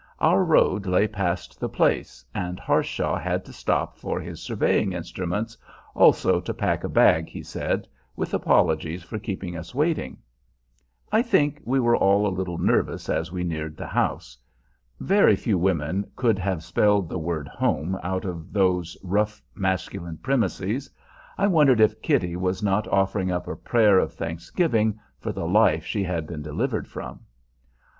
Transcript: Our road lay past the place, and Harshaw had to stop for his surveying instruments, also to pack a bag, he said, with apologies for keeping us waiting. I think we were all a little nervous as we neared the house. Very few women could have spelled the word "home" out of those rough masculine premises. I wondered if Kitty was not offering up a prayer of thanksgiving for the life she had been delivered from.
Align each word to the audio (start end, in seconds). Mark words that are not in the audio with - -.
Our 0.17 0.43
road 0.43 0.87
lay 0.87 1.07
past 1.07 1.59
the 1.59 1.69
place, 1.69 2.25
and 2.33 2.59
Harshaw 2.59 3.19
had 3.19 3.45
to 3.45 3.53
stop 3.53 3.95
for 3.99 4.19
his 4.19 4.41
surveying 4.41 4.93
instruments, 4.93 5.55
also 5.93 6.39
to 6.41 6.53
pack 6.55 6.83
a 6.83 6.89
bag, 6.89 7.29
he 7.29 7.43
said, 7.43 7.87
with 8.15 8.33
apologies 8.33 9.03
for 9.03 9.19
keeping 9.19 9.55
us 9.55 9.75
waiting. 9.75 10.17
I 11.11 11.21
think 11.21 11.61
we 11.65 11.79
were 11.79 11.95
all 11.95 12.25
a 12.25 12.33
little 12.35 12.57
nervous 12.57 13.09
as 13.09 13.31
we 13.31 13.43
neared 13.43 13.77
the 13.77 13.85
house. 13.85 14.35
Very 14.99 15.35
few 15.35 15.59
women 15.59 16.09
could 16.15 16.39
have 16.39 16.63
spelled 16.63 17.07
the 17.07 17.19
word 17.19 17.47
"home" 17.47 17.95
out 18.01 18.25
of 18.25 18.51
those 18.51 18.97
rough 19.03 19.39
masculine 19.53 20.17
premises. 20.17 20.89
I 21.37 21.45
wondered 21.45 21.79
if 21.79 22.01
Kitty 22.01 22.35
was 22.35 22.63
not 22.63 22.87
offering 22.87 23.29
up 23.31 23.47
a 23.47 23.55
prayer 23.55 23.99
of 23.99 24.15
thanksgiving 24.15 24.99
for 25.19 25.31
the 25.31 25.45
life 25.45 25.85
she 25.85 26.01
had 26.03 26.25
been 26.25 26.41
delivered 26.41 26.87
from. 26.87 27.19